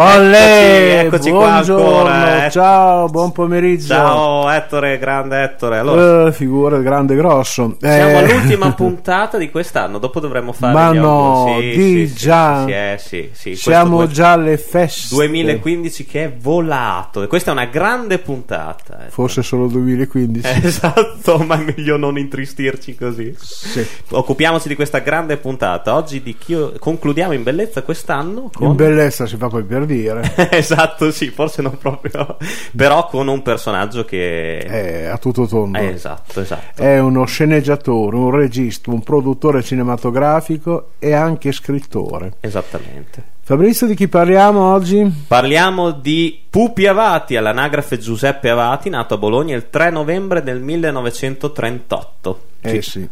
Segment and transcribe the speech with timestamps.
[0.00, 2.50] Olle, eccoci qua buongiorno, ancora, eh.
[2.52, 3.88] ciao, buon pomeriggio.
[3.94, 5.78] Ciao Ettore, grande Ettore.
[5.78, 7.74] Allora, Eh, figura grande grosso.
[7.80, 11.76] siamo Eh, all'ultima puntata di quest'anno, dopo dovremmo fare Ma no, auguri.
[11.76, 12.64] di sì, già.
[12.64, 15.16] Sì, eh, sì, sì, Siamo già alle feste.
[15.16, 17.24] 2015 che è volato.
[17.24, 19.00] E questa è una grande puntata.
[19.00, 19.10] ecco.
[19.10, 20.46] Forse solo 2015.
[20.46, 23.34] Eh, Esatto, ma è meglio non intristirci così.
[23.36, 23.84] Sì.
[24.10, 25.96] Occupiamoci di questa grande puntata.
[25.96, 26.56] Oggi di chi...
[26.78, 28.68] concludiamo in bellezza quest'anno con...
[28.68, 30.34] In bellezza si fa poi per dire.
[30.52, 32.36] esatto, sì, forse non proprio.
[32.76, 34.58] Però con un personaggio che.
[34.58, 35.78] È a tutto tondo.
[35.78, 36.80] Eh, esatto, esatto.
[36.80, 42.34] È uno sceneggiatore, un regista, un produttore cinematografico e anche scrittore.
[42.40, 43.36] Esattamente.
[43.48, 45.10] Fabrizio, di chi parliamo oggi?
[45.26, 52.40] Parliamo di Pupi Avati, all'anagrafe Giuseppe Avati, nato a Bologna il 3 novembre del 1938.
[52.60, 53.08] Eh sì.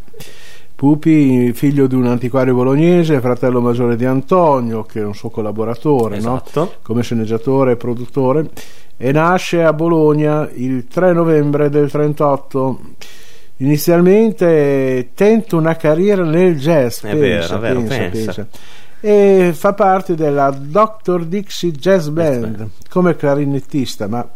[0.77, 6.21] Pupi, figlio di un antiquario bolognese, fratello maggiore di Antonio, che è un suo collaboratore,
[6.21, 6.43] no?
[6.45, 6.75] Esatto.
[6.83, 8.51] come sceneggiatore e produttore,
[8.99, 12.81] e nasce a Bologna il 3 novembre del 38.
[13.57, 18.33] Inizialmente tenta una carriera nel jazz, È pensa, vero, è vero, pensa, pensa.
[18.35, 18.49] pensa.
[19.01, 21.25] e fa parte della Dr.
[21.25, 22.69] Dixie Jazz Band.
[22.91, 24.29] come clarinettista, ma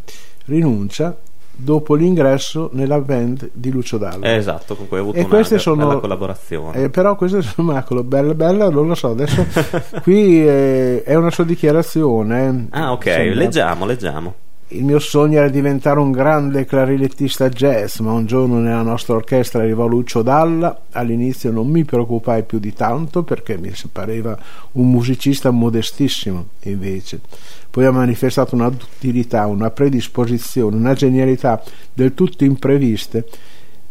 [0.46, 1.14] rinuncia
[1.62, 4.26] dopo l'ingresso nella band di Lucio Dalla.
[4.26, 6.82] Eh, esatto, con cui ho avuto E una queste sono- bella collaborazione.
[6.84, 9.44] Eh, però questo è il macolo, bella bella, non lo so, adesso
[10.02, 12.66] qui eh, è una sua dichiarazione.
[12.70, 14.34] ah, ok, Insomma, leggiamo, leggiamo.
[14.72, 19.62] Il mio sogno era diventare un grande clarinettista jazz, ma un giorno nella nostra orchestra
[19.62, 20.82] arrivò Lucio Dalla.
[20.92, 24.38] All'inizio non mi preoccupai più di tanto perché mi pareva
[24.72, 27.20] un musicista modestissimo, invece.
[27.68, 31.60] Poi ha manifestato una duttilità, una predisposizione, una genialità
[31.92, 33.26] del tutto impreviste.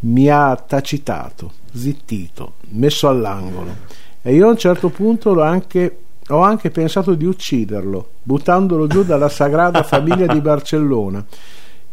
[0.01, 3.75] Mi ha tacitato, zittito, messo all'angolo.
[4.21, 5.97] E io a un certo punto l'ho anche
[6.29, 11.23] ho anche pensato di ucciderlo, buttandolo giù dalla Sagrada Famiglia di Barcellona,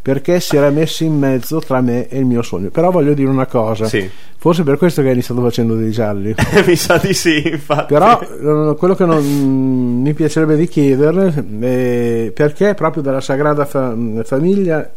[0.02, 2.70] perché si era messo in mezzo tra me e il mio sogno.
[2.70, 4.08] Però voglio dire una cosa, Sì.
[4.36, 6.34] forse per questo che hai iniziato facendo dei gialli.
[6.66, 7.92] mi sa di sì, infatti.
[7.92, 13.64] Però eh, quello che non, mm, mi piacerebbe di chiederle è perché proprio dalla Sagrada
[13.64, 14.88] Fa- Famiglia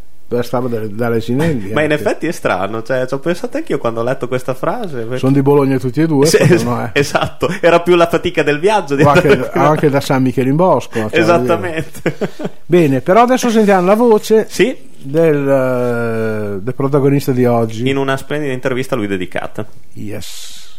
[0.42, 1.72] stava dalle, Ginelli.
[1.72, 5.06] Ma in effetti è strano, cioè, ci ho pensato anch'io quando ho letto questa frase.
[5.18, 6.90] sono di Bologna tutti e due, però es- no, eh.
[6.92, 8.94] esatto, era più la fatica del viaggio.
[8.94, 11.08] di anche, anche da San Michele in Bosco.
[11.10, 12.16] cioè, Esattamente.
[12.66, 17.88] Bene, però adesso sentiamo la voce sì, del, eh, del protagonista di oggi.
[17.88, 19.66] in una splendida intervista a lui dedicata.
[19.94, 20.78] Yes.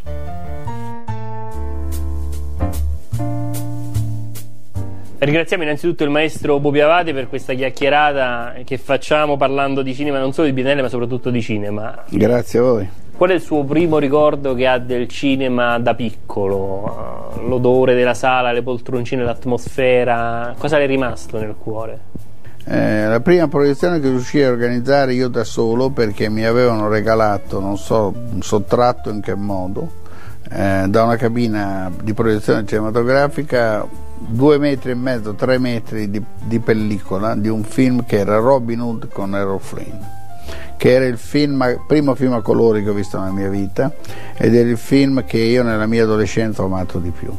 [5.24, 10.34] Ringraziamo innanzitutto il maestro Bobi Avati per questa chiacchierata che facciamo parlando di cinema, non
[10.34, 12.06] solo di Biennale ma soprattutto di cinema.
[12.10, 12.90] Grazie a voi.
[13.16, 17.34] Qual è il suo primo ricordo che ha del cinema da piccolo?
[17.46, 20.56] L'odore della sala, le poltroncine, l'atmosfera?
[20.58, 22.00] Cosa le è rimasto nel cuore?
[22.66, 27.60] Eh, la prima proiezione che riuscii a organizzare io da solo perché mi avevano regalato,
[27.60, 29.88] non so, sottratto in che modo,
[30.50, 36.60] eh, da una cabina di proiezione cinematografica due metri e mezzo, tre metri di, di
[36.60, 40.20] pellicola di un film che era Robin Hood con Errol Flynn
[40.82, 43.94] che era il film, primo film a colori che ho visto nella mia vita
[44.36, 47.32] ed era il film che io nella mia adolescenza ho amato di più.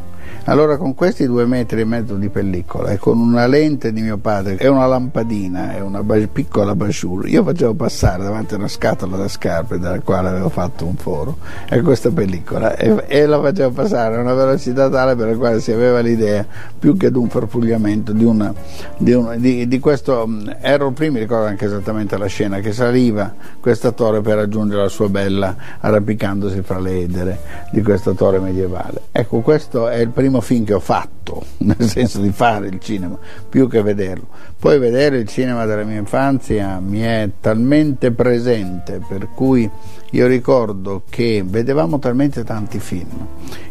[0.46, 4.16] Allora con questi due metri e mezzo di pellicola e con una lente di mio
[4.18, 8.66] padre e una lampadina e una ba- piccola basciura, io facevo passare davanti a una
[8.66, 11.36] scatola da scarpe dalla quale avevo fatto un foro
[11.68, 15.60] e questa pellicola e, e la facevo passare a una velocità tale per la quale
[15.60, 16.44] si aveva l'idea
[16.76, 18.52] più che di un farfugliamento di, una,
[18.96, 22.72] di, un- di- di questo mh, Errol Flynn mi ricordo anche esattamente la scena che
[22.72, 27.38] saliva questa torre per raggiungere la sua bella arrampicandosi fra le edere
[27.70, 29.02] di questa torre medievale.
[29.12, 33.18] Ecco questo è il primo film che ho fatto nel senso di fare il cinema
[33.48, 34.26] più che vederlo.
[34.58, 39.68] Poi vedere il cinema della mia infanzia mi è talmente presente per cui
[40.14, 43.26] io ricordo che vedevamo talmente tanti film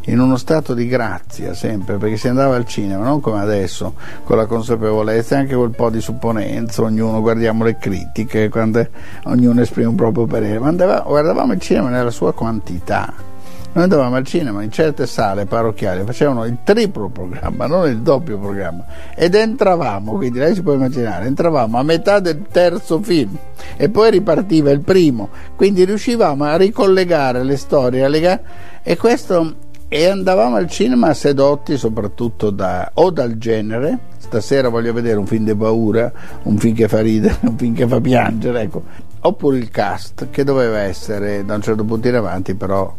[0.05, 3.93] in uno stato di grazia sempre perché si andava al cinema non come adesso
[4.23, 8.87] con la consapevolezza e anche quel po' di supponenza ognuno guardiamo le critiche quando
[9.25, 13.30] ognuno esprime un proprio parere ma andava- guardavamo il cinema nella sua quantità
[13.73, 18.37] Noi andavamo al cinema in certe sale parrocchiali, facevano il triplo programma, non il doppio
[18.37, 18.83] programma.
[19.15, 23.37] Ed entravamo, quindi lei si può immaginare, entravamo a metà del terzo film
[23.77, 25.29] e poi ripartiva il primo.
[25.55, 28.41] Quindi riuscivamo a ricollegare le storie
[28.83, 29.55] e questo
[29.87, 35.43] e andavamo al cinema sedotti soprattutto da, o dal genere stasera voglio vedere un film
[35.43, 36.09] di paura
[36.43, 38.83] un film che fa ridere un film che fa piangere ecco.
[39.19, 42.95] oppure il cast che doveva essere da un certo punto in avanti però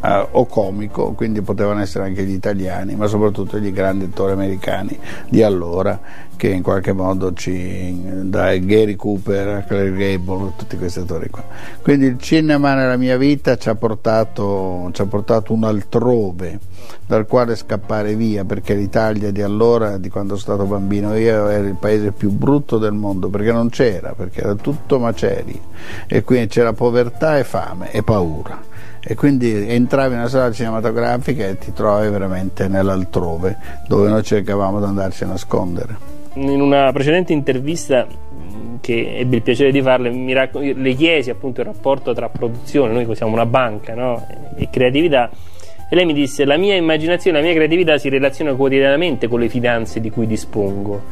[0.00, 4.98] eh, o comico, quindi potevano essere anche gli italiani, ma soprattutto gli grandi attori americani
[5.28, 5.98] di allora,
[6.36, 7.98] che in qualche modo ci.
[8.24, 11.44] da Gary Cooper, Claire Gable, tutti questi attori qua.
[11.82, 16.58] Quindi il cinema nella mia vita ci ha portato, ci ha portato un altrove
[17.06, 21.66] dal quale scappare via, perché l'Italia di allora, di quando sono stato bambino io, era
[21.66, 25.58] il paese più brutto del mondo, perché non c'era, perché era tutto macerie,
[26.06, 28.74] e quindi c'era povertà e fame e paura
[29.08, 33.56] e quindi entravi in una sala cinematografica e ti trovavi veramente nell'altrove
[33.86, 35.96] dove noi cercavamo di andarci a nascondere.
[36.34, 38.04] In una precedente intervista
[38.80, 43.14] che ebbi il piacere di farle, racco- le chiesi appunto il rapporto tra produzione, noi
[43.14, 44.26] siamo una banca no?
[44.56, 45.30] e creatività
[45.88, 49.48] e lei mi disse: La mia immaginazione, la mia creatività si relaziona quotidianamente con le
[49.48, 51.04] finanze di cui dispongo.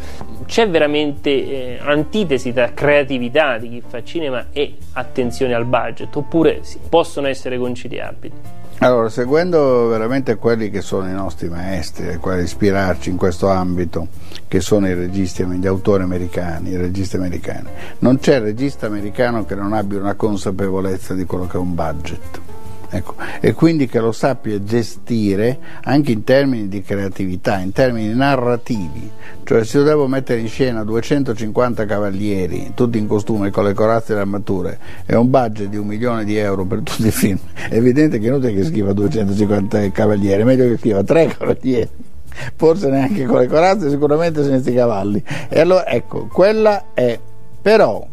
[0.47, 6.61] C'è veramente eh, antitesi tra creatività di chi fa cinema e attenzione al budget, oppure
[6.89, 8.63] possono essere conciliabili?
[8.79, 14.09] Allora, seguendo veramente quelli che sono i nostri maestri, ai quali ispirarci in questo ambito,
[14.49, 17.69] che sono i registi, gli autori americani, i registi americani,
[18.01, 22.44] non c'è regista americano che non abbia una consapevolezza di quello che è un budget
[22.95, 29.11] Ecco, e quindi che lo sappia gestire anche in termini di creatività, in termini narrativi.
[29.43, 34.13] Cioè se io devo mettere in scena 250 cavalieri, tutti in costume con le corazze
[34.13, 37.39] e le armature, e un budget di un milione di euro per tutti i film,
[37.69, 41.91] è evidente che inutile che scriva 250 cavalieri, è meglio che scriva 3 cavalieri
[42.57, 45.23] forse neanche con le corazze, sicuramente senza i cavalli.
[45.49, 47.19] E allora ecco, quella è
[47.61, 48.07] però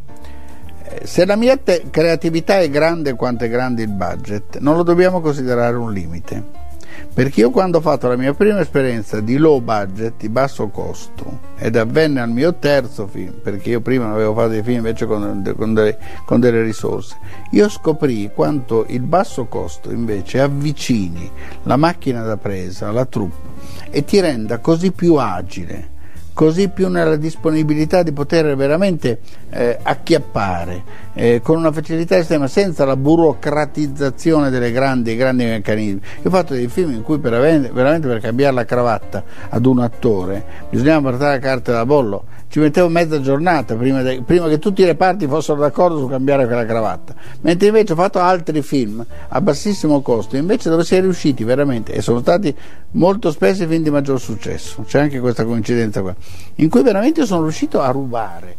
[1.03, 5.21] se la mia te- creatività è grande quanto è grande il budget, non lo dobbiamo
[5.21, 6.69] considerare un limite.
[7.13, 11.39] Perché io quando ho fatto la mia prima esperienza di low budget, di basso costo,
[11.57, 15.53] ed avvenne al mio terzo film, perché io prima avevo fatto dei film invece con,
[15.57, 17.17] con, delle, con delle risorse,
[17.51, 21.29] io scoprì quanto il basso costo invece avvicini
[21.63, 23.49] la macchina da presa, la troupe,
[23.89, 25.99] e ti renda così più agile
[26.33, 29.19] così più nella disponibilità di poter veramente
[29.49, 36.01] eh, acchiappare eh, con una facilità estrema senza la burocratizzazione delle grandi, grandi meccanismi.
[36.17, 39.79] Io ho fatto dei film in cui per, veramente per cambiare la cravatta ad un
[39.79, 44.59] attore bisognava portare la carta da bollo ci mettevo mezza giornata prima, de, prima, che
[44.59, 47.15] tutti i reparti fossero d'accordo su cambiare quella cravatta.
[47.41, 51.93] Mentre invece ho fatto altri film a bassissimo costo, invece dove si è riusciti veramente,
[51.93, 52.53] e sono stati
[52.91, 56.13] molto spesso i film di maggior successo, c'è anche questa coincidenza qua,
[56.55, 58.57] in cui veramente sono riuscito a rubare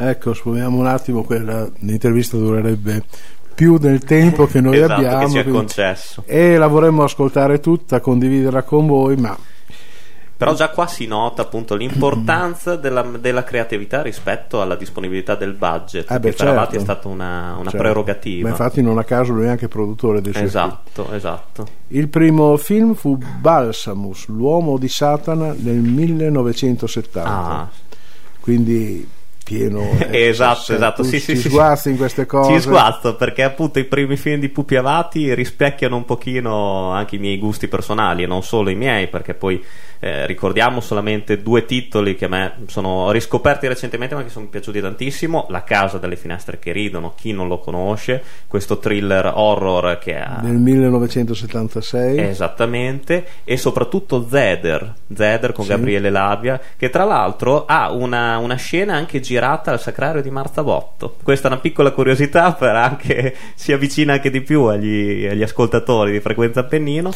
[0.00, 3.02] Ecco, sfumiamo un attimo, quella, l'intervista durerebbe
[3.54, 5.24] più del tempo che noi esatto, abbiamo.
[5.24, 6.22] Che ci è concesso.
[6.26, 9.36] E la vorremmo ascoltare tutta, condividerla con voi, ma
[10.38, 16.08] però già qua si nota appunto l'importanza della, della creatività rispetto alla disponibilità del budget,
[16.08, 16.76] eh beh, che per Avati certo.
[16.76, 17.78] è stata una, una certo.
[17.78, 18.44] prerogativa.
[18.44, 21.16] Ma infatti non a caso lui è anche produttore del Esatto, film.
[21.16, 21.66] esatto.
[21.88, 27.24] Il primo film fu Balsamus, l'uomo di Satana nel 1970.
[27.28, 27.68] Ah,
[28.38, 29.08] Quindi
[29.48, 31.02] pieno esatto, se- esatto.
[31.02, 31.88] tu Sì, ci sì, sguazzi sì.
[31.90, 32.52] in queste cose.
[32.52, 37.18] Ci sguazzo perché appunto i primi film di Pupi Avati rispecchiano un pochino anche i
[37.18, 39.64] miei gusti personali e non solo i miei, perché poi
[40.00, 44.80] eh, ricordiamo solamente due titoli che a me sono riscoperti recentemente ma che sono piaciuti
[44.80, 50.18] tantissimo La casa delle finestre che ridono, chi non lo conosce, questo thriller horror che
[50.18, 55.70] ha nel 1976 Esattamente, e soprattutto Zeder, Zeder con Sì.
[55.70, 61.16] Gabriele Labia, che tra l'altro ha una, una scena anche girata al Sacrario di Marzabotto.
[61.22, 66.12] Questa è una piccola curiosità per anche si avvicina anche di più agli, agli ascoltatori
[66.12, 67.12] di Frequenza Appennino.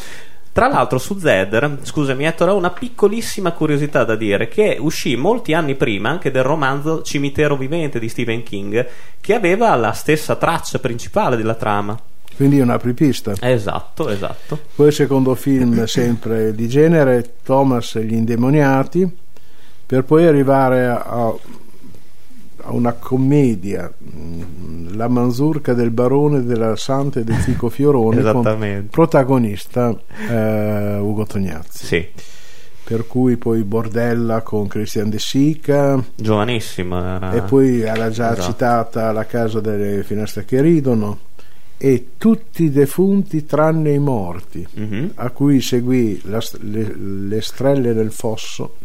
[0.52, 5.54] Tra l'altro su Zeder, scusami Ettore, ho una piccolissima curiosità da dire che uscì molti
[5.54, 8.86] anni prima anche del romanzo Cimitero vivente di Stephen King,
[9.18, 11.98] che aveva la stessa traccia principale della trama.
[12.36, 14.58] quindi è un apripista Esatto, esatto.
[14.74, 19.10] poi il secondo film sempre di genere Thomas e gli indemoniati
[19.86, 21.32] per poi arrivare a
[22.66, 29.94] una commedia mm, La manzurca del barone della Santa e del fico Fiorone con protagonista
[30.28, 32.06] eh, Ugo Tognazzi Sì.
[32.84, 37.32] per cui poi Bordella con Christian De Sica Giovanissimo era...
[37.32, 38.42] e poi era già Esatto.
[38.50, 41.18] citata La casa delle finestre che ridono
[41.78, 45.12] e tutti i defunti tranne i morti, Mhm.
[45.16, 48.76] a cui seguì la le, le strelle del fosso.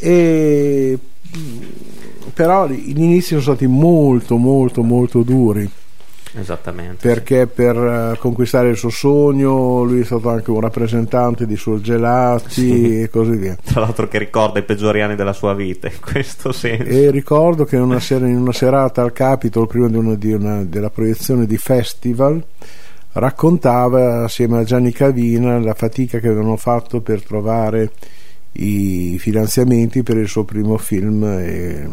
[0.00, 0.98] E,
[1.36, 1.62] mm,
[2.34, 5.68] però gli inizi sono stati molto molto molto duri
[6.32, 7.06] Esattamente.
[7.06, 12.50] perché per eh, conquistare il suo sogno lui è stato anche un rappresentante di surgelati
[12.50, 13.00] Sì.
[13.02, 13.56] e così via.
[13.62, 16.84] Tra l'altro che ricorda i peggiori anni della sua vita, in questo senso.
[16.84, 20.62] E ricordo che una sera- in una serata al Capitol, prima di una- di una-
[20.64, 22.42] della proiezione di festival,
[23.12, 27.90] raccontava assieme a Gianni Cavina la fatica che avevano fatto per trovare
[28.52, 31.24] i finanziamenti per il suo primo film.
[31.24, 31.88] E,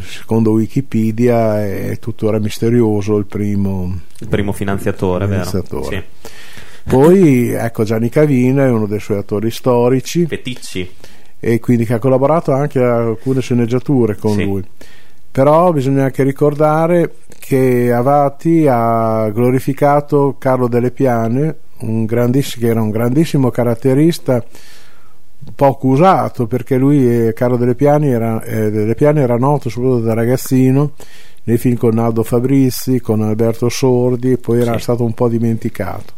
[0.00, 5.26] secondo Wikipedia è tuttora misterioso il primo Il primo finanziatore?
[5.26, 6.04] Finanziatore.
[6.24, 6.30] Sì.
[6.88, 10.90] Poi ecco Gianni Cavina è uno dei suoi attori storici Feticci.
[11.38, 14.44] e quindi che ha collaborato anche a alcune sceneggiature con Sì.
[14.44, 14.64] lui.
[15.30, 22.04] Però bisogna anche ricordare che Avati ha glorificato Carlo Delle Piane, un
[22.58, 24.44] che era un grandissimo caratterista
[25.54, 30.00] poco usato perché lui, eh, Carlo Delle Piane, era, eh, Delle Piane era noto soprattutto
[30.02, 30.92] da ragazzino
[31.44, 34.80] nei film con Naldo Fabrizi, con Alberto Sordi, poi era Sì.
[34.82, 36.14] stato un po' dimenticato.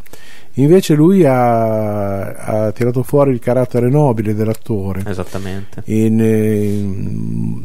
[0.58, 2.28] Invece lui ha,
[2.66, 5.02] ha tirato fuori il carattere nobile dell'attore.
[5.04, 5.82] Esattamente.
[5.86, 6.20] In,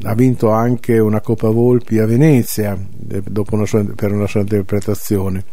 [0.02, 2.76] eh, ha vinto anche una Coppa Volpi a Venezia
[3.12, 5.44] eh, dopo una sua- per una sua interpretazione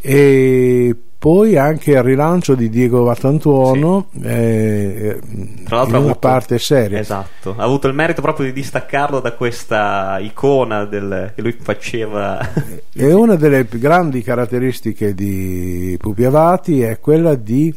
[0.00, 5.20] e poi anche il rilancio di Diego Vatantuono eh,
[5.64, 6.98] Tra l'altro in una avuto- parte seria.
[6.98, 12.40] Esatto, ha avuto il merito proprio di distaccarlo da questa icona del- che lui faceva.
[12.92, 17.72] e una delle grandi caratteristiche di Pupi Avati è quella di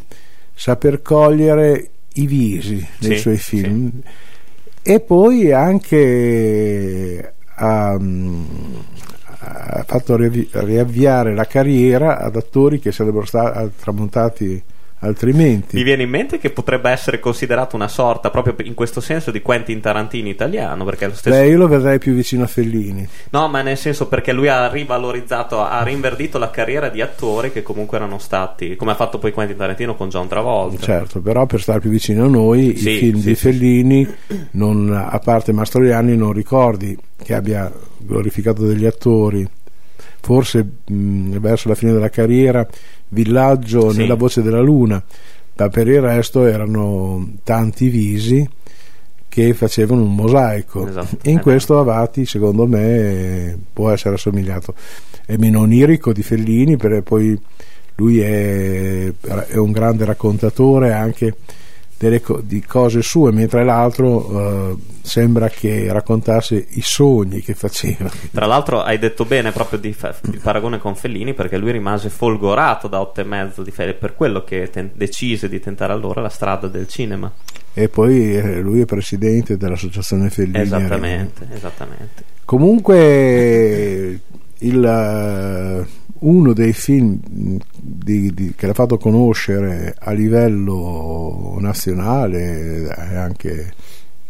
[0.52, 3.92] saper cogliere i visi nei Sì, suoi film.
[4.82, 8.44] e poi anche ha, mm,
[9.40, 14.64] ha fatto riavviare la carriera ad attori che sarebbero stati tramontati
[15.00, 19.32] altrimenti Mi viene in mente che potrebbe essere considerato una sorta, proprio in questo senso,
[19.32, 21.36] di Quentin Tarantino italiano, perché è lo stesso.
[21.36, 24.68] Beh, io lo vedrei più vicino a Fellini No, ma nel senso perché lui ha
[24.70, 29.32] rivalorizzato, ha rinverdito la carriera di attori che comunque erano stati, come ha fatto poi
[29.32, 30.84] Quentin Tarantino con John Travolta.
[30.84, 33.36] certo però per stare più vicino a noi Sì, i film sì, di.
[33.36, 34.08] Fellini
[34.52, 39.48] non, a parte Mastroianni non ricordi che abbia glorificato degli attori
[40.26, 42.68] forse mh, verso la fine della carriera
[43.10, 44.00] Villaggio Sì.
[44.00, 45.02] nella voce della luna
[45.58, 48.48] ma per il resto erano tanti visi
[49.30, 51.18] che facevano un mosaico Esatto.
[51.22, 54.74] e in questo Avati secondo me può essere assomigliato
[55.28, 57.40] è meno onirico di Fellini perché poi
[57.98, 59.12] lui è,
[59.48, 61.36] è un grande raccontatore anche
[62.10, 68.46] delle di cose sue mentre l'altro eh, sembra che raccontasse i sogni che faceva Tra
[68.46, 72.88] l'altro hai detto bene proprio di, fa- di paragone con Fellini perché lui rimase folgorato
[72.88, 76.30] da otto e mezzo di Fellini, per quello che ten- decise di tentare allora la
[76.30, 77.32] strada del cinema.
[77.74, 82.24] e poi eh, lui è presidente dell'associazione Fellini Esattamente, esattamente.
[82.46, 84.20] Comunque,
[84.60, 85.86] il, eh,
[86.20, 93.74] uno dei film mh, di- di- che l'ha fatto conoscere a livello nazionale e anche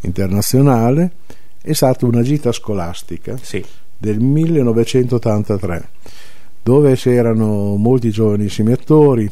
[0.02, 1.12] internazionale
[1.62, 3.64] è stata una gita scolastica Sì,
[3.98, 5.90] del 1983
[6.62, 9.30] dove c'erano molti giovanissimi attori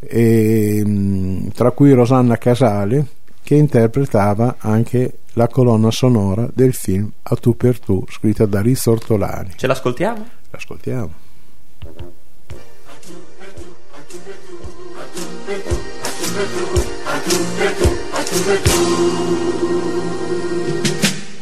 [0.00, 3.06] e, mh, tra cui Rosanna Casale
[3.42, 8.92] che interpretava anche la colonna sonora del film A tu per tu scritta da Rizzo
[8.92, 9.52] Ortolani.
[9.56, 10.38] Ce l'ascoltiamo?
[10.50, 11.28] ascoltiamo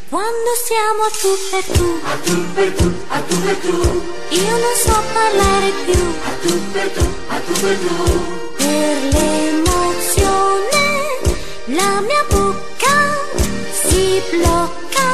[0.09, 3.77] Quando siamo a tu per tu, a tu per tu, a tu per tu,
[4.31, 9.48] io non so parlare più, a tu per tu, a tu per tu, per l'emozione
[11.79, 12.97] la mia bocca
[13.81, 15.11] si blocca,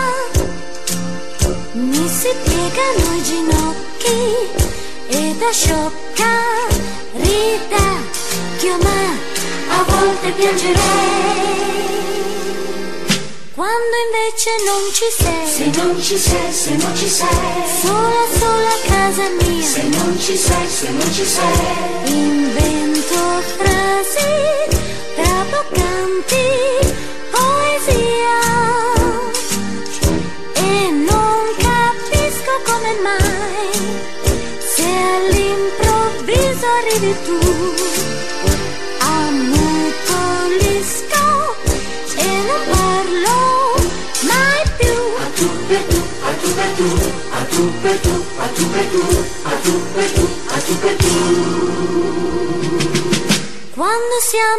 [1.72, 4.20] mi si piegano i ginocchi
[5.08, 6.32] e da sciocca.
[7.24, 7.86] Rida,
[8.58, 8.98] chiama,
[9.76, 11.52] a volte piangerei.
[13.54, 17.28] Quando invece non ci sei, Se non ci sei, se non ci sei,
[17.82, 24.32] sola sola a casa mia, se non ci sei, se non ci sei, invento frasi
[25.14, 25.63] traboccante
[26.28, 27.03] think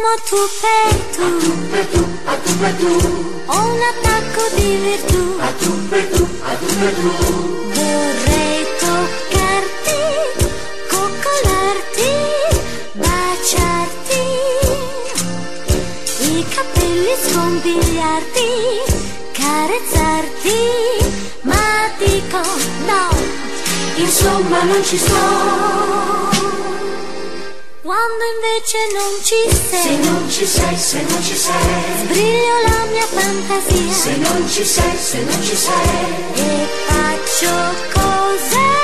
[0.06, 1.26] Quando siamo a tu per tu,
[1.70, 2.92] Per tu, a tu per tu,
[3.46, 5.36] ho un attacco di virtù.
[5.38, 7.10] a tu per tu, a tu per tu.
[7.74, 10.02] Vorrei toccarti,
[10.88, 12.12] coccolarti,
[12.92, 14.24] baciarti,
[16.20, 18.50] i capelli scompigliarti,
[19.32, 20.60] carezzarti,
[21.42, 22.40] ma dico
[22.86, 23.08] no,
[23.96, 26.05] Insomma non ci sto.
[28.06, 31.54] Quando invece non ci Se sei, non ci sei, se non ci sei.
[32.02, 33.92] sbriglio la mia fantasia.
[33.92, 36.14] Se non ci sei, se non ci sei.
[36.34, 38.75] E faccio cose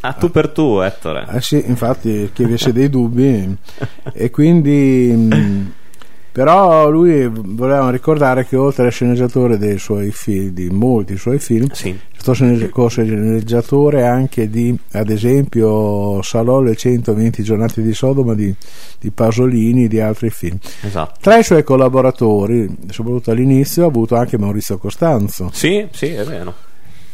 [0.00, 1.26] a tu per tu, Ettore.
[1.32, 3.56] Eh sì, infatti, chi avesse dei dubbi.
[4.12, 5.76] e quindi.
[6.30, 11.68] Però lui voleva ricordare che oltre al sceneggiatore dei suoi film, di molti suoi film,
[11.72, 11.88] Sì.
[11.90, 18.54] è stato scene- co-sceneggiatore anche di, ad esempio, Salò le 120 giornate di Sodoma di,
[19.00, 20.58] di Pasolini e di altri film.
[20.82, 21.14] Esatto.
[21.20, 25.50] Tra i suoi collaboratori, soprattutto all'inizio, ha avuto anche Maurizio Costanzo.
[25.52, 26.54] Sì, sì, è vero.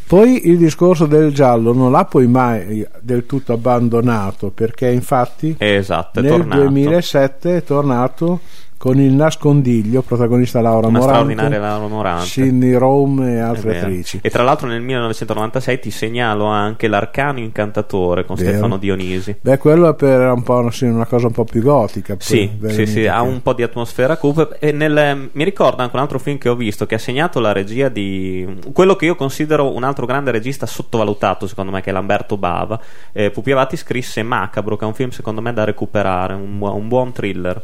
[0.06, 6.21] Poi il discorso del giallo non l'ha poi mai del tutto abbandonato perché infatti Esatto,
[6.21, 6.61] nel tornato.
[6.61, 8.40] 2007 è tornato
[8.85, 12.26] con il nascondiglio, protagonista Laura Una Morante, straordinaria Laura Morante.
[12.26, 14.19] Sidney Rome e altre attrici.
[14.21, 18.50] E tra l'altro nel 1996 ti segnalo anche L'Arcano Incantatore con Vero.
[18.50, 19.37] Stefano Dionisi.
[19.41, 22.16] Beh, quello è per un po' sì, una cosa un po' più gotica.
[22.18, 24.51] Sì, sì, sì, ha un po' di atmosfera cupa.
[24.59, 27.53] E nel- mi ricorda anche un altro film che ho visto che ha segnato la
[27.53, 31.92] regia di quello che io considero un altro grande regista sottovalutato, secondo me, che è
[31.94, 32.79] Lamberto Bava.
[33.12, 36.87] Eh, Pupi Avati scrisse Macabro, che è un film secondo me da recuperare, un, un
[36.87, 37.62] buon thriller.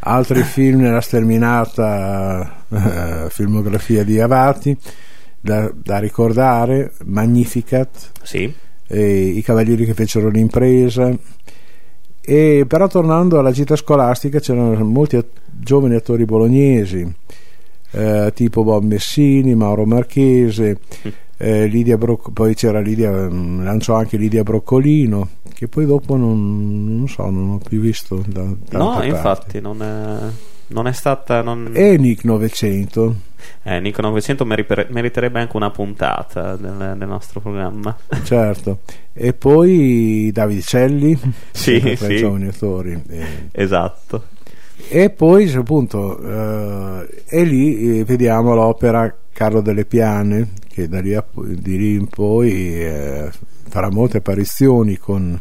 [0.00, 4.76] Altri film nella sterminata eh, filmografia di Avati
[5.40, 8.52] da, da ricordare: Magnificat, Sì,
[8.86, 11.10] e I Cavalieri che fecero l'impresa.
[12.22, 17.14] E però tornando alla gita scolastica c'erano molti at- giovani attori bolognesi
[17.92, 20.78] eh, tipo Bob Messini, Mauro Marchese,
[21.36, 25.28] eh, Lidia Broc- poi c'era Lidia, mm, lanciò anche Lidia Broccolino
[25.60, 29.82] che poi dopo non, non so, non ho più visto da, no, altre infatti non
[29.82, 30.16] è,
[30.68, 31.42] non è stata.
[31.42, 31.68] Non...
[31.74, 33.14] E Nick 900
[33.64, 37.94] Eh, Nico 900 meripere- meriterebbe anche una puntata del, del nostro programma.
[38.24, 38.78] certo
[39.12, 41.18] e poi Davide Celli
[41.50, 42.16] Sì, sì.
[42.16, 44.24] giovani attori eh, esatto.
[44.88, 51.14] E poi appunto, eh, e lì eh, vediamo l'opera Carlo delle Piane, che da lì,
[51.14, 53.30] a- di lì in poi eh,
[53.68, 55.38] farà molte apparizioni con,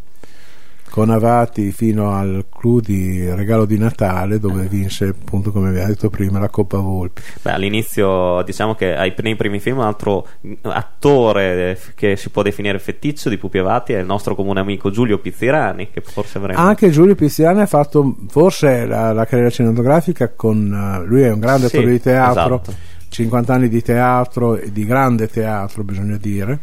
[0.90, 6.10] con Avati fino al clou di Regalo di Natale, dove vinse appunto, come abbiamo detto
[6.10, 7.22] prima, la Coppa Volpi.
[7.42, 10.28] Beh, all'inizio diciamo che ai, nei primi film un altro
[10.64, 14.90] attore eh, che si può definire feticcio di Pupi Avati è il nostro comune amico
[14.92, 16.60] Giulio Pizzirani, che forse avremo.
[16.60, 21.40] Anche Giulio Pizziani ha fatto forse la, la carriera cinematografica con eh, lui è un
[21.40, 22.62] grande Sì, attore di teatro.
[22.64, 22.74] esatto.
[23.10, 26.60] 50 anni di teatro e di grande teatro bisogna dire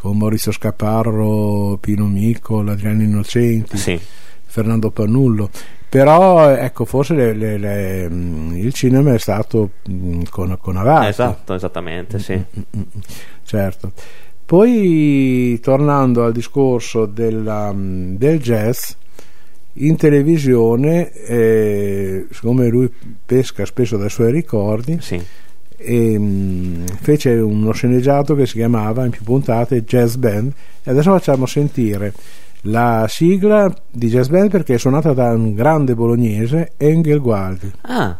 [0.00, 3.98] con Maurizio Scaparro, Pino Mico, Adriano Innocenti, Sì,
[4.44, 5.50] Fernando Pannullo
[5.90, 11.06] però ecco forse le- le- le- mh, il cinema è stato mh, con, con Avati
[11.08, 12.34] esatto, esattamente, sì.
[12.34, 12.82] Mm,
[13.42, 13.92] certo
[14.44, 18.90] poi tornando al discorso della, del jazz
[19.80, 22.90] in televisione eh, siccome lui
[23.24, 25.22] pesca spesso dai suoi ricordi Sì.
[25.78, 30.52] E mh, fece uno sceneggiato che si chiamava in più puntate Jazz Band.
[30.82, 32.12] E adesso facciamo sentire
[32.62, 37.72] la sigla di Jazz Band perché è suonata da un grande bolognese Engel Gualdi.
[37.82, 38.18] Ah,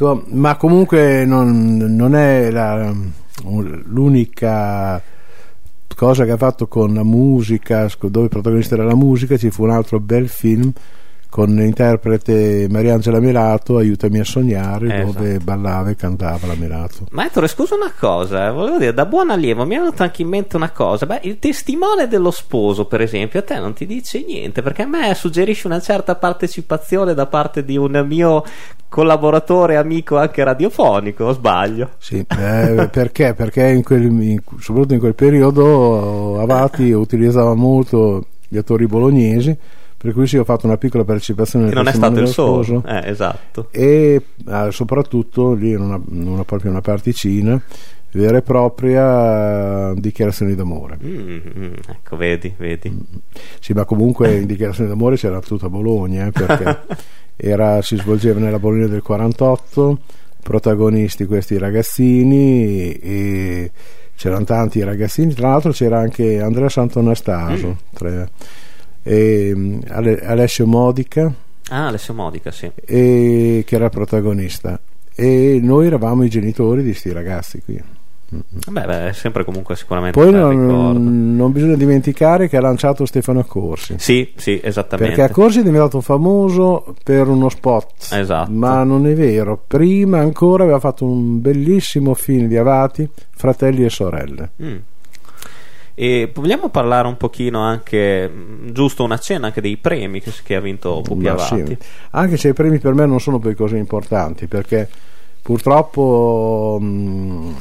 [0.00, 2.94] Ecco, ma comunque non, non è la-
[3.86, 5.02] l'unica
[5.96, 9.64] cosa che ha fatto con la musica, dove il protagonista era la musica, ci fu
[9.64, 10.70] un altro bel film
[11.30, 15.44] con l'interprete Mariangela Melato, Aiutami a sognare, Eh, dove esatto.
[15.44, 17.06] ballava e cantava la Melato.
[17.10, 20.22] Ma Ettore, scusa una cosa, eh, volevo dire, da buon allievo mi è venuta anche
[20.22, 21.04] in mente una cosa.
[21.06, 24.86] Beh, il testimone dello sposo, per esempio, a te non ti dice niente, perché a
[24.86, 28.42] me suggerisce una certa partecipazione da parte di un mio
[28.88, 31.90] collaboratore, amico anche radiofonico, o sbaglio?
[31.98, 33.34] Sì, eh, perché?
[33.34, 39.56] Perché in quel- in- soprattutto in quel periodo Avati utilizzava molto gli attori bolognesi,
[39.98, 42.82] per cui sì, ho fatto una piccola partecipazione Che non è stato il solo.
[42.86, 43.68] Eh, esatto.
[43.72, 47.60] e eh, soprattutto lì in una, in una- proprio una particina
[48.12, 50.98] vera e propria dichiarazioni d'amore.
[51.04, 52.96] Mm, mm, ecco, vedi, vedi.
[53.60, 56.78] Sì, ma comunque in dichiarazioni d'amore c'era tutta Bologna, eh, perché
[57.36, 59.98] era- si svolgeva nella Bologna del 48,
[60.42, 63.70] protagonisti questi ragazzini e
[64.16, 68.28] c'erano tanti ragazzini, tra l'altro c'era anche Andrea Sant'Anastaso, tra-
[69.08, 71.32] e, mm, Ale- Alessio Modica,
[71.70, 72.70] Ah, Alessio Modica, sì.
[72.84, 74.78] e- che era il protagonista
[75.14, 77.82] e noi eravamo i genitori di sti ragazzi qui.
[78.30, 83.40] Beh, beh, è sempre comunque sicuramente Poi non, non bisogna dimenticare che ha lanciato Stefano
[83.40, 83.94] Accorsi.
[83.98, 85.14] Sì, sì, esattamente.
[85.14, 88.50] Perché Accorsi è diventato famoso per uno spot, Esatto.
[88.50, 89.58] ma non è vero.
[89.66, 94.50] Prima ancora aveva fatto un bellissimo film di Avati, Fratelli e sorelle.
[94.62, 94.76] Mm.
[96.00, 100.54] E vogliamo parlare un pochino anche, mm, giusto una cena anche dei premi che, che
[100.54, 101.64] ha vinto Pupi Ma Avati.
[101.66, 101.76] sì,
[102.10, 104.88] Anche se i premi per me non sono poi così importanti, perché
[105.42, 107.54] purtroppo mh,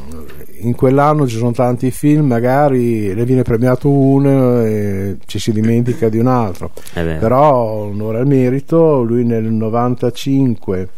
[0.60, 6.08] in quell'anno ci sono tanti film, magari ne viene premiato uno e ci si dimentica
[6.08, 6.70] di un altro.
[7.18, 10.90] Però onore al merito, lui nel 95,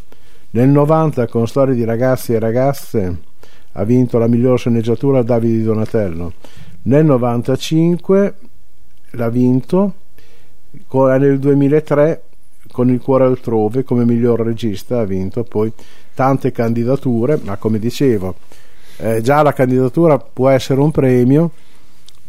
[0.52, 3.17] nel 90 con Storie di ragazzi e ragazze
[3.73, 6.34] ha vinto la miglior sceneggiatura a Davide Donatello.
[6.81, 8.33] Nel 95
[9.11, 9.93] l'ha vinto,
[10.91, 12.23] nel 2003
[12.71, 15.71] con Il cuore altrove come miglior regista ha vinto poi
[16.13, 18.35] tante candidature, ma come dicevo,
[18.97, 21.51] eh, già la candidatura può essere un premio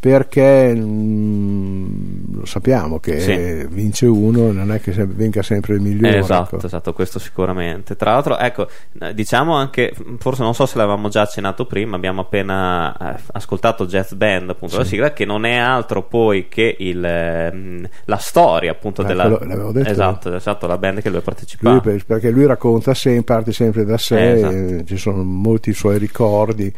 [0.00, 3.66] perché mm, lo sappiamo che Sì.
[3.70, 6.16] vince uno, non è che se- venga sempre il migliore.
[6.18, 6.66] Esatto, ecco.
[6.66, 7.96] esatto, questo sicuramente.
[7.96, 8.66] Tra l'altro, ecco,
[8.98, 13.84] eh, diciamo anche, forse non so se l'avevamo già accennato prima, abbiamo appena eh, ascoltato
[13.86, 18.70] Jazz Band, appunto, la sigla, che non è altro poi che il, ehm, la storia,
[18.70, 19.28] appunto, Eh, della...
[19.28, 19.90] l'avevo detto.
[19.90, 21.70] esatto, esatto, la band che lui ha partecipato.
[21.72, 24.54] Lui, per- perché lui racconta sempre, parte sempre da sé, Eh, esatto.
[24.54, 26.72] eh, ci sono molti suoi ricordi,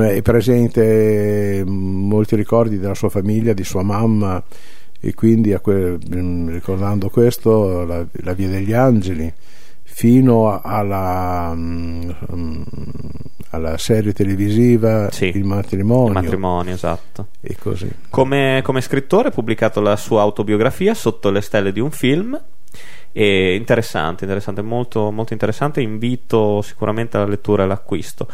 [0.00, 4.42] è presente eh, molti ricordi della sua famiglia, di sua mamma
[5.00, 9.32] e quindi que- mm, ricordando questo la, la Via degli Angeli
[9.82, 12.62] fino alla, mm, mm,
[13.50, 17.28] alla serie televisiva Sì, Il matrimonio, Il matrimonio, esatto.
[17.40, 17.90] e così.
[18.08, 22.40] Come, come scrittore ha pubblicato la sua autobiografia Sotto le stelle di un film.
[23.14, 25.82] E interessante, interessante, molto, molto interessante.
[25.82, 28.26] Invito sicuramente alla lettura e all'acquisto.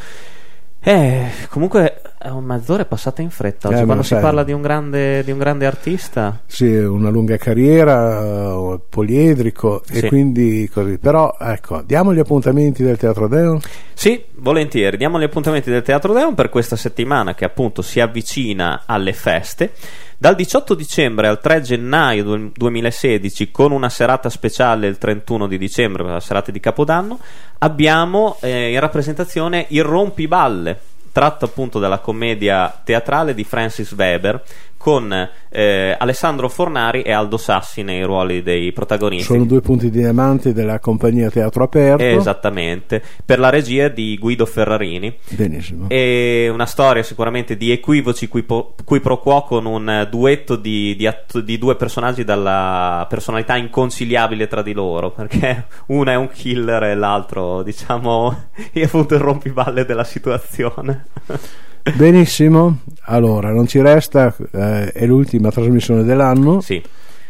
[0.80, 3.68] Eh, comunque è un mezz'ora è passata in fretta.
[3.68, 4.22] Oggi, Eh, quando si sai.
[4.22, 9.98] parla di un grande, di un grande artista, Sì, una lunga carriera, eh, poliedrico Sì.
[9.98, 10.98] e quindi così.
[10.98, 13.60] Però ecco, diamo gli appuntamenti del Teatro Deo.
[13.92, 14.96] Sì, volentieri.
[14.96, 19.72] Diamo gli appuntamenti del Teatro Deon per questa settimana che appunto si avvicina alle feste.
[20.20, 25.56] Dal 18 dicembre al 3 gennaio du- 2016, con una serata speciale il 31 di
[25.56, 27.20] dicembre, la serata di Capodanno,
[27.58, 30.76] abbiamo eh, in rappresentazione Il Rompiballe,
[31.12, 34.42] tratto appunto dalla commedia teatrale di Francis Weber,
[34.78, 35.12] con
[35.50, 39.24] eh, Alessandro Fornari e Aldo Sassi nei ruoli dei protagonisti.
[39.24, 42.02] Sono due punti di diamante della compagnia Teatro Aperto.
[42.02, 45.14] Esattamente, per la regia di Guido Ferrarini.
[45.30, 45.88] Benissimo.
[45.88, 50.94] È una storia sicuramente di equivoci qui, po- qui pro quo con un duetto di,
[50.96, 56.28] di att- di due personaggi dalla personalità inconciliabile tra di loro, perché uno è un
[56.28, 61.06] killer e l'altro, diciamo, è appunto il rompiballe della situazione.
[61.96, 66.60] Benissimo, allora non ci resta, eh, è l'ultima trasmissione dell'anno.
[66.60, 66.82] Sì.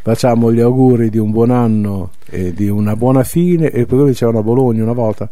[0.03, 3.71] Facciamo gli auguri di un buon anno e di una buona fine.
[3.71, 5.29] E poi dicevano a Bologna una volta: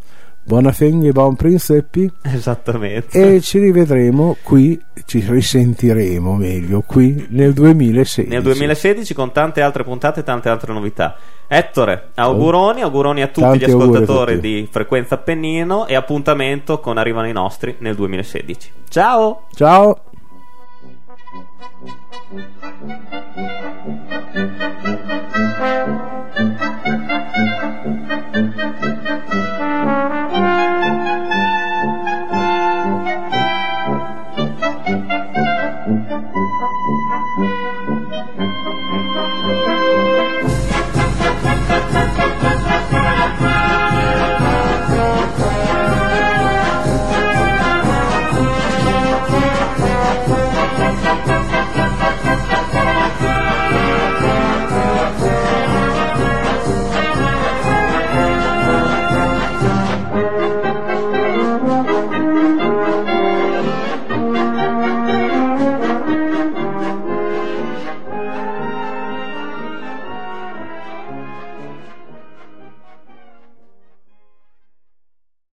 [0.47, 2.09] Buona fine, buon princeppi.
[2.21, 3.35] Esattamente.
[3.35, 8.29] E ci rivedremo qui, ci risentiremo meglio qui nel 2016.
[8.29, 11.17] Nel 2016 con tante altre puntate e tante altre novità.
[11.49, 14.47] Ettore, auguroni, auguroni a tutti Tanti gli ascoltatori tutti.
[14.47, 18.71] di Frequenza Appennino e appuntamento con Arrivano i nostri nel 2016.
[18.87, 19.47] Ciao!
[19.53, 19.99] Ciao!